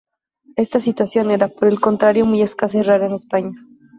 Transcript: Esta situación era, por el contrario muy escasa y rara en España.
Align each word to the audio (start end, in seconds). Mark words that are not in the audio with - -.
Esta 0.55 0.81
situación 0.81 1.29
era, 1.29 1.47
por 1.47 1.67
el 1.67 1.79
contrario 1.79 2.25
muy 2.25 2.41
escasa 2.41 2.79
y 2.79 2.81
rara 2.81 3.05
en 3.05 3.13
España. 3.13 3.51